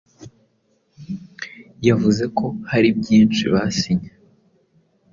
[1.87, 4.09] yavuze ko hari byinshi basinye